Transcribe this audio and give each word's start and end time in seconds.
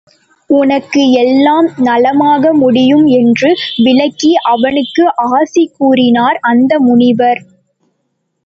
உனக்கு 0.49 1.01
எல்லாம் 1.11 1.67
நலமாக 1.77 2.53
முடியும் 2.53 3.05
என்று 3.17 3.49
விளக்கி 3.83 4.31
அவனுக்கு 4.49 5.05
ஆசி 5.31 5.65
கூறினார் 5.77 6.39
அந்த 6.41 6.79
முனிவர். 6.79 7.41